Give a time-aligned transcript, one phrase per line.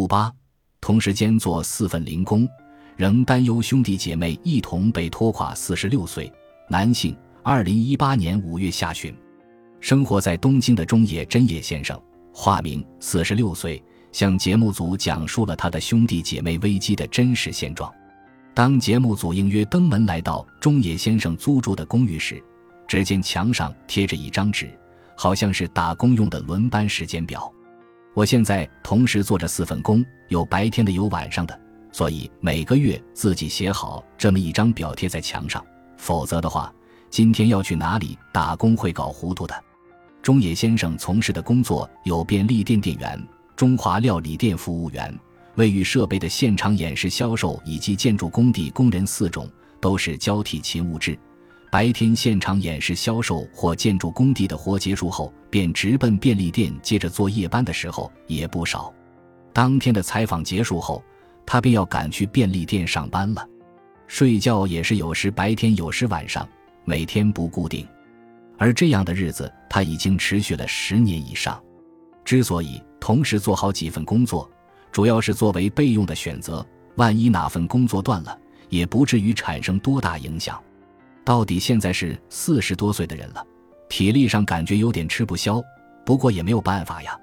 [0.00, 0.32] 五八，
[0.80, 2.48] 同时间做四份零工，
[2.96, 5.54] 仍担忧兄弟姐妹一同被拖垮。
[5.54, 6.32] 四十六岁，
[6.70, 9.14] 男性，二零一八年五月下旬，
[9.78, 12.00] 生活在东京的中野真野先生，
[12.32, 17.92] 化名，四十六岁，向节目组讲述了他的兄弟姐妹危机的真实现状。
[18.54, 22.42] 当节目组应约登门来到中野先生租住的公寓时，
[22.88, 24.70] 只见墙上贴着一张纸，
[25.14, 27.52] 好像是打工用的轮班时间表。
[28.12, 31.58] 我现在同时做着四份工，有白天的，有晚上的，
[31.92, 35.64] 所以每个月自己写好这么一张表贴在墙上，
[35.96, 36.72] 否则的话，
[37.08, 39.54] 今天要去哪里打工会搞糊涂的。
[40.22, 45.16] 中野先生从事的工作有便利店店员、中华料理店服务员、
[45.54, 49.48] 卫浴设备的现场演示销售以及建筑工地工人四种，
[49.80, 51.16] 都是交替勤务制。
[51.70, 58.92] 白天现场演示销售或建筑工地的活结束后，便直奔便利店接着做夜班的时候也不少。
[59.52, 61.00] 当天的采访结束后，
[61.46, 63.46] 他便要赶去便利店上班了。
[64.08, 66.48] 睡觉也是有时白天，有时晚上，
[66.84, 67.86] 每天不固定。
[68.58, 71.62] 而这样的日子他已经持续了十年以上。
[72.24, 74.50] 之所以同时做好几份工作，
[74.90, 78.36] 主要是作为备用的选择，万一哪份工作断了，
[78.68, 80.60] 也不至于产生多大影响。
[81.24, 83.44] 到底现在是四十多岁的人了，
[83.88, 85.62] 体力上感觉有点吃不消，
[86.04, 87.18] 不过也没有办法呀。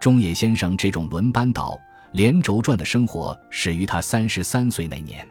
[0.00, 1.78] 中野先生这种轮班倒、
[2.12, 5.26] 连轴转的生活始于他三十三岁那年。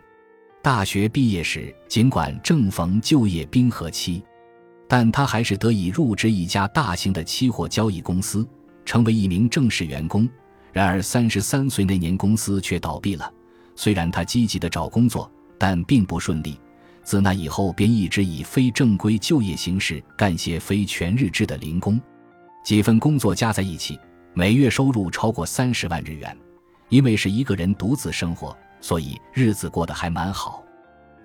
[0.61, 4.23] 大学毕业时，尽管正逢就业冰河期，
[4.88, 8.45] 但他还是得以入职一家大型的期货交易公司，
[8.85, 10.27] 成为一名正式员工。
[10.73, 13.31] 然而，三十三岁那年公司却倒闭了。
[13.75, 16.59] 虽然他积极的找工作，但并不顺利。
[17.09, 21.99] 自那以后，便一直以非正规就业形式干些非全日制的零工，
[22.63, 23.99] 几份工作加在一起，
[24.35, 26.38] 每月收入超过三十万日元。
[26.89, 30.63] 因为是一个人独自生活，所以日子过得还蛮好。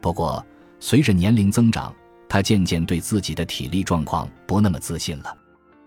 [0.01, 0.43] 不过，
[0.81, 1.95] 随着年龄增长，
[2.31, 5.37] 他渐渐对自己的体力状况不那么自信了。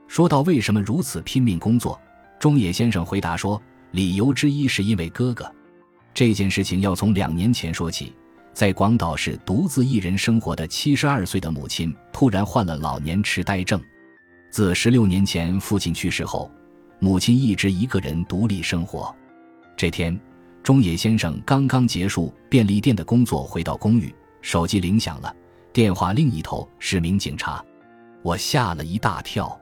[0.07, 1.99] 说到为什么如此拼命工作，
[2.39, 3.59] 中野先生回答说，
[3.93, 5.51] 理由之一是因为哥哥。
[6.13, 8.13] 这件事情要从两年前说起。
[8.57, 13.79] 在广岛市独自一人生活的七十二岁的母亲突然患了老年痴呆症。
[14.49, 16.49] 自十六年前父亲去世后，
[16.97, 19.15] 母亲一直一个人独立生活。
[19.75, 20.19] 这天，
[20.63, 25.31] 中野先生刚刚结束便利店的工作，回到公寓，手机铃响了。
[25.71, 27.63] 电话另一头是名警察，
[28.23, 29.55] 我吓了一大跳。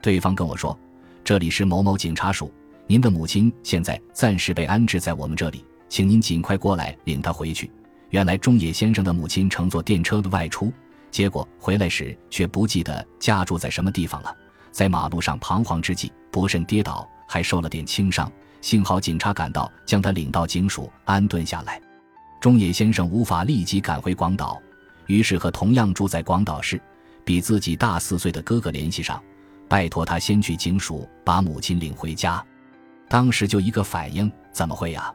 [0.00, 0.78] 对方跟我说
[1.24, 2.54] ：“这里是某某警察署，
[2.86, 7.68] 您的母亲现在暂时被安置在我们这里，请您尽快过来领她回去。”
[8.10, 10.72] 原来中野先生的母亲乘坐电车外出，
[11.10, 14.34] 结果回来时却不记得家住在什么地方了，
[14.70, 18.30] 在马路上彷徨之际不慎跌倒，还受了点轻伤。
[18.60, 21.80] 幸好警察赶到，将他领到警署安顿下来。
[22.40, 24.60] 中野先生无法立即赶回广岛，
[25.06, 26.80] 于是和同样住在广岛市、
[27.24, 29.22] 比自己大四岁的哥哥联系上，
[29.68, 32.44] 拜托他先去警署把母亲领回家。
[33.08, 35.12] 当时就一个反应：怎么会呀？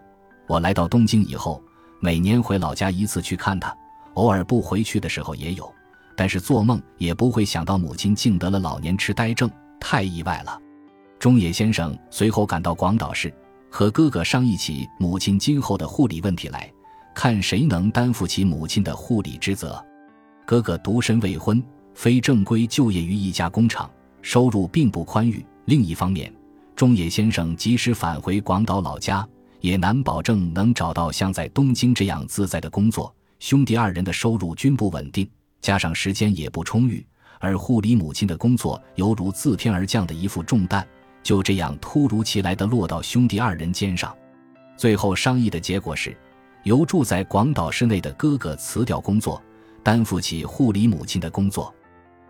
[0.48, 1.62] 我来到东京以后。
[2.04, 3.74] 每年回老家一次去看他，
[4.16, 5.74] 偶尔不回去的时候也有，
[6.18, 9.50] 但是做梦也不会想到母亲竟得了老年痴呆症，
[9.80, 10.60] 太意外了。
[11.18, 13.34] 中野先生随后赶到广岛市，
[13.70, 16.70] 和哥哥商议起母亲今后的护理问题来，
[17.16, 19.82] 看谁能担负起母亲的护理职责。
[20.46, 23.90] 哥哥独身未婚，非正规就业于一家工厂，
[24.22, 25.46] 收入并不宽裕。
[25.64, 26.30] 另一方面，
[26.76, 29.26] 中野先生及时返回广岛老家。
[29.64, 33.16] 也难保证能找到像在东京这样自在的工作。
[33.40, 35.26] 兄弟二人的收入均不稳定，
[35.62, 37.06] 加上时间也不充裕，
[37.40, 40.86] 而护理母亲的工作犹如自天而降的一副重担，
[41.24, 44.14] 就这样突如其来的落到兄弟二人肩上。
[44.76, 46.14] 最后商议的结果是，
[46.64, 49.42] 由住在广岛市内的哥哥辞掉工作，
[49.82, 51.74] 担负起护理母亲的工作。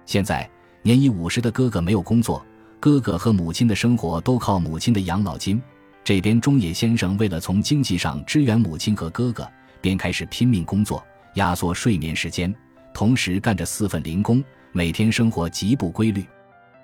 [0.06, 0.48] 现在
[0.84, 2.46] 年已五十的哥哥没有工作，
[2.80, 5.60] 哥哥和母亲的生活都靠母亲的养老金。
[6.04, 11.02] 这边中野先生为了从经济上支援母亲和哥哥，便开始拼命工作，
[11.36, 12.54] 压缩睡眠时间，
[12.94, 16.26] 同时干着四份零工，每天生活极不规律。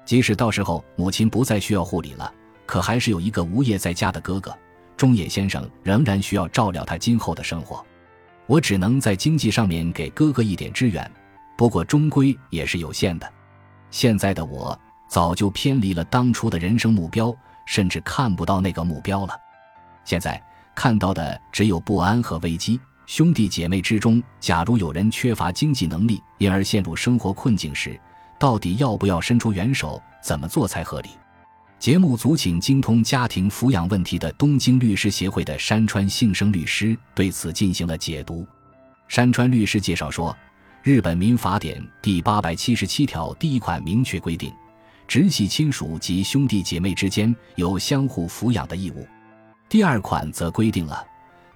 [0.06, 2.34] 即使到时候母亲不再需要护理了，
[2.66, 4.58] 可还是有一个无业在家的哥哥，
[4.96, 7.86] 中野先生仍然需要照料他今后的生活。
[8.46, 11.12] 我只能在经济上面给哥哥一点支援，
[11.58, 13.30] 不过终归也是有限的。
[13.92, 14.80] 现在的我
[15.10, 17.36] 早就偏离了当初的人生目标。
[17.70, 19.40] 甚至看不到那个目标了。
[20.04, 20.42] 现在
[20.74, 22.80] 看到的只有不安和危机。
[23.06, 28.00] 兄弟姐妹之中，假如有人缺乏经济能力，因而陷入生活困境时，
[28.40, 30.02] 到底要不要伸出援手？
[30.22, 31.10] 怎么做才合理？
[31.78, 38.46] 节目组请精通家庭抚养问题的东京律师协会的山川幸生律师对此进行了解读。
[39.08, 40.36] 山川律师介绍说，
[40.82, 44.52] 日本民法典第八百七十七条第一款明确规定，
[45.10, 49.08] 直系亲属及兄弟姐妹之间有相互抚养的义务。
[49.68, 51.04] 第二款则规定了，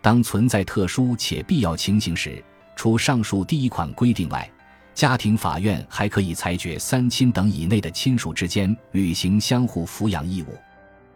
[0.02, 2.44] 当存在特殊且必要情形时，
[2.76, 4.50] 除上述第一款规定外。
[4.96, 10.58] 家庭法院还可以裁决三亲等以内的亲属之间履行相互抚养义务。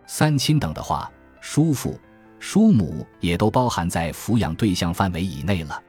[0.06, 1.12] 三亲等的话，
[1.42, 2.00] 叔父、
[2.40, 5.82] 叔母也都包含在抚养对象范围以内了。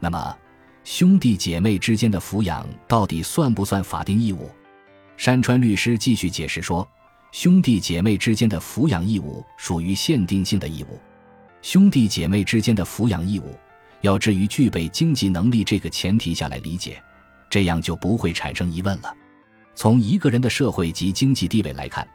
[0.00, 0.36] 那么，
[0.82, 4.50] 兄弟姐妹之间的抚养到底算不算法定义务？
[5.16, 6.86] 山川律师继续解释说，
[7.32, 10.98] 兄弟姐妹之间的抚养义务属于限定性的义务。
[11.62, 13.56] 兄弟姐妹之间的抚养义务，
[14.02, 17.02] 要置于具备经济能力这个前提下来理解。
[17.48, 19.14] 这样就不会产生疑问了。
[19.74, 22.06] 从一个人的社会及经济地位来看，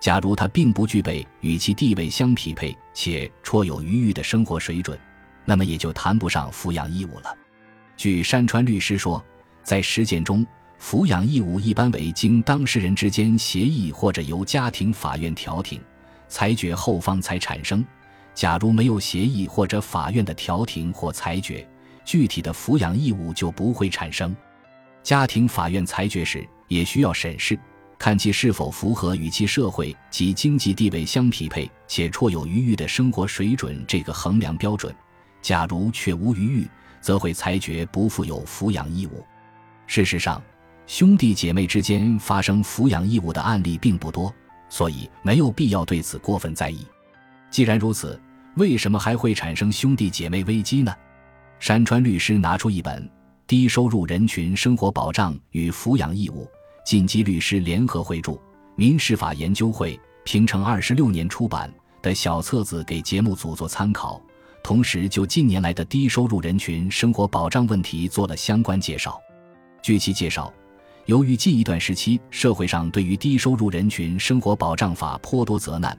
[0.00, 4.98] 假如他并不具备与其地位相匹配且绰有余裕的生活水准，
[5.44, 7.36] 那么也就谈不上抚养义务了。
[7.96, 9.22] 据山川律师说，
[9.62, 10.46] 在实践中，
[10.80, 15.80] 抚养义务一般为经当事人之间协议或者由家庭法院调停
[16.28, 17.84] 裁决后方才产生。
[18.34, 21.66] 假如没有协议或者法院的调停或裁决，
[22.04, 24.36] 具体的抚养义务就不会产生。
[25.02, 27.58] 家庭法院裁决时，也需要审视，
[27.98, 34.94] 看其是否符合与其社会及经济地位相匹配且绰有余裕的生活水准这个衡量标准。
[35.40, 36.68] 假如却无余裕，
[37.00, 39.24] 则会裁决不负有抚养义务。
[39.86, 40.42] 事实上，
[40.86, 44.32] 兄弟姐妹之间发生抚养义务的案例并不多，
[44.68, 46.86] 所以没有必要对此过分在意。
[47.50, 48.20] 既然如此，
[48.56, 50.94] 为什么还会产生兄弟姐妹危机呢？
[51.58, 53.08] 山川律师拿出一本。
[53.48, 56.50] 低收入人群生活保障与抚养义务，
[56.84, 58.36] 晋级律师联合会著，
[58.74, 61.72] 民事法研究会平成二十六年出版
[62.02, 64.20] 的小册子给节目组做参考，
[64.64, 69.16] 同时就近年来的低收入人群生活保障问题做了相关介绍。
[69.80, 70.52] 据其介绍，
[71.06, 75.96] 由于近一段时期社会上对于低收入人群生活保障法颇多责难，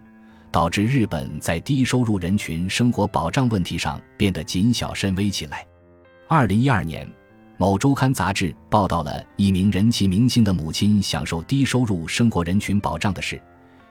[0.51, 5.65] 导致日本在低收入人群生活保障问题上变得谨小慎微起来。
[6.27, 7.09] 二零一二年。
[7.59, 13.42] 某周刊杂志报道了一名人气明星的母亲享受低收入生活人群保障的事，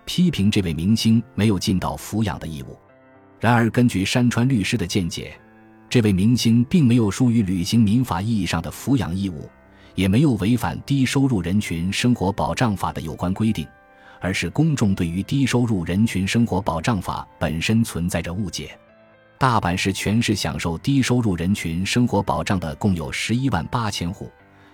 [0.04, 2.78] 批评这位明星没有尽到抚养的义务。
[3.40, 5.36] 然而，根据山川律师的见解，
[5.90, 9.50] 这位明星并没有疏于履行民法意义上的抚养义务，
[9.96, 13.66] 也没有违反低收入人群生活保障法的有关规定，
[14.20, 18.78] 而是公众对于低收入人群生活保障法本身存在着误解。
[19.38, 24.30] 大阪市全市享受低收入人群生活保障的共有十一万八千户。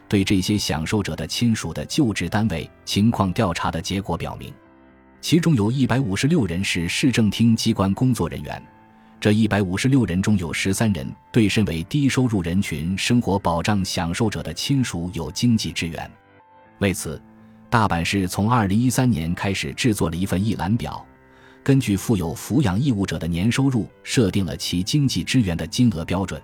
[0.08, 4.52] 对这些享受者的亲属的就职单位情况调查的结果表明，
[5.22, 8.62] 其中有一百五十六人是市政厅机关工作人员。
[9.22, 16.10] 这一百五十六人中有十三人对身为低收入人群生活保障享受者的亲属有经济支援。
[16.80, 17.22] 为此，
[17.70, 21.06] 大阪市从二零一三年开始制作了一份一览表。
[21.62, 26.42] 根据负有抚养义务者的年收入，设定了其经济支援的金额标准。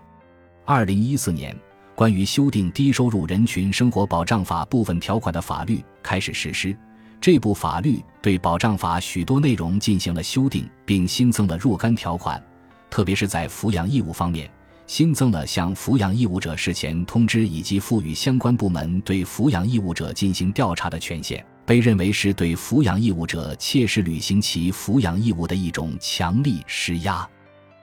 [0.64, 1.52] 二零一四年，
[1.96, 6.78] 关于修订低收入人群生活保障法部分条款的法律开始实施。
[7.20, 12.40] 这部法律对保障法许多内容进行了修订，并新增了若干条款，
[12.90, 14.50] 特别是在抚养义务方面，
[14.86, 21.44] 新增了向抚养义务者事前通知以及赋予相关部门对抚养义务者进行调查的权限。
[21.66, 27.28] 被认为是对抚养义务者切实履行其抚养义务的一种强力施压。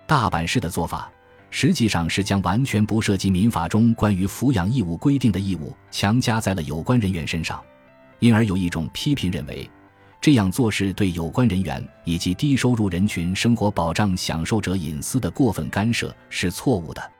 [0.07, 1.07] 大阪市的做法
[1.51, 7.63] 实际上是将完全不涉及民法中关于抚养义务规定的义务强加在了有关人员身上，
[8.17, 9.69] 因而有一种批评认为，
[10.21, 17.11] 这样做是对有关人员以及低收入人群生活保障享受者隐私的过分干涉是错误的。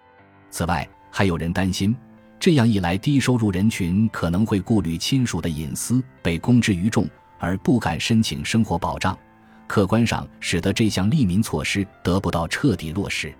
[0.50, 1.96] 此外，还有人担心。
[2.40, 7.08] 这样一来，低收入人群可能会顾虑亲属的隐私被公之于众，
[7.40, 9.18] 而不敢申请生活保障，
[9.68, 13.34] 客观上使得这项利民措施得不到彻底落实。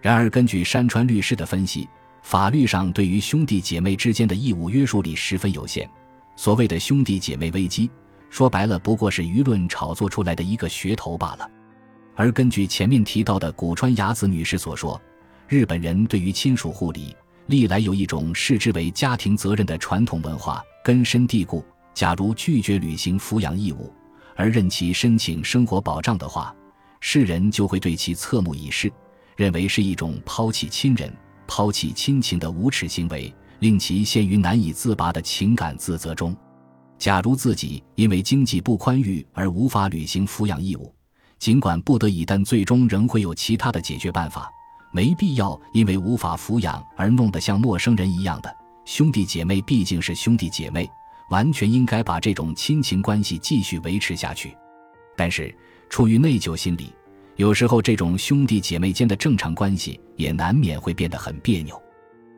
[0.00, 1.88] 然而，根据山川律师的分析，
[2.22, 5.88] 法律上对于兄弟姐妹之间的义务约束力十分有限。
[6.36, 7.90] 所谓的兄弟姐妹危机，
[8.30, 11.50] 说白了不过是舆论炒作出来的一个噱头罢了。
[12.14, 15.00] 而根据前面提到的古川雅子女士所说，
[15.46, 17.16] 日本人对于亲属护理。
[17.46, 21.64] 历来有一种视之为家庭责任的传统文化根深蒂固。
[21.94, 23.90] 假如拒绝履行抚养义务，
[24.36, 26.54] 而任其申请生活保障的话，
[27.00, 28.92] 世人就会对其侧目以视，
[29.34, 31.10] 认为是一种抛弃亲人、
[31.46, 36.36] 抛弃亲情的无耻行为，令其陷于难以自拔的情感自责中。
[36.98, 40.92] 假如自己因为经济不宽裕而无法履行抚养义务，
[41.38, 44.50] 尽管不得已，但最终仍会有其他的解决办法。
[44.90, 48.54] 没必要因为无法抚养而弄得像陌生人一样的。
[48.84, 50.90] 兄弟姐妹毕竟是兄弟姐妹，
[51.30, 54.56] 完全应该把这种亲情关系继续维持下去。
[55.16, 55.54] 但是
[55.90, 56.92] 出于内疚心理，
[57.36, 61.80] 有时候这种兄弟姐妹间的正常关系也难免会变得很别扭。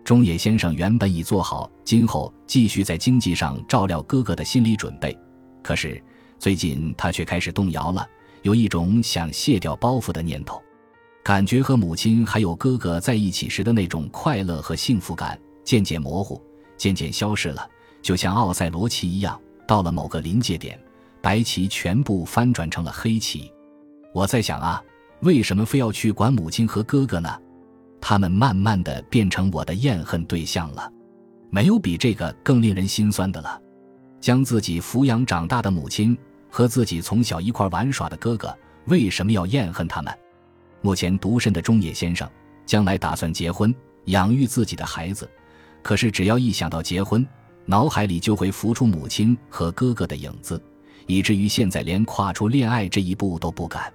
[0.04, 5.16] 中野先生原本已做好今后继续在经济上照料哥哥的心理准备，
[5.62, 6.02] 可是
[6.38, 8.06] 最近他却开始动摇了，
[8.42, 10.60] 有一种想卸掉包袱的念头，
[11.22, 16.42] 感觉和母亲还有哥哥在一起时的那种快乐和幸福感渐渐模糊，
[16.76, 17.68] 渐渐消失了，
[18.02, 20.80] 就像奥赛罗棋一样，到了某个临界点，
[21.20, 23.52] 白棋全部翻转成了黑棋。
[24.12, 24.82] 我在想啊，
[25.20, 27.38] 为什么非要去管母亲和哥哥呢？
[28.00, 30.90] 他们慢慢的变成我的厌恨对象了，
[31.50, 33.60] 没有比这个更令人心酸的了。
[34.20, 36.16] 将自己抚养长大的母亲
[36.50, 40.12] 和自己从小一块玩耍的哥哥，为什么要厌恨他们？
[40.82, 42.28] 目前独身的中野先生，
[42.66, 43.74] 将来打算结婚，
[44.06, 45.28] 养育自己的孩子。
[45.82, 47.26] 可是只要一想到结婚，
[47.64, 50.62] 脑海里就会浮出母亲和哥哥的影子，
[51.06, 53.92] 以至于现在连跨出恋爱这一步都不敢。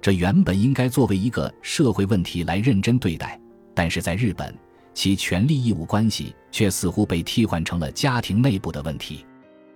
[0.00, 3.40] 这原本应该作为一个社会问题来认真对待，
[3.74, 4.54] 但是在日本，
[4.94, 9.26] 其权利义务关系却似乎被替换成了家庭内部的问题。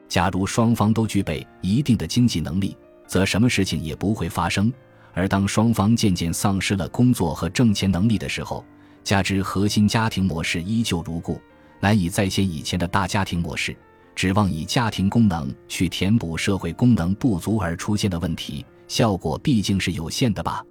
[0.08, 4.70] 假如双方都具备一定的经济能力，则什么事情也不会发生；
[5.12, 8.64] 而当双方渐渐丧失了工作和挣钱能力的时候，
[9.02, 11.40] 加之核心家庭模式依旧如故，
[11.80, 13.76] 难以再现以前的大家庭模式，
[14.14, 18.64] 指望以家庭功能去填补社会功能不足而出现的问题。
[18.90, 20.64] 效果毕竟是有限的吧。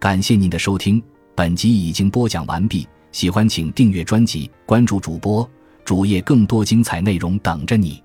[0.00, 1.00] 感谢您的收听，
[1.34, 2.88] 本集已经播讲完毕。
[3.12, 5.46] 喜欢请订阅专辑，关注主播
[5.84, 8.02] 主页，更多精彩内容等着你。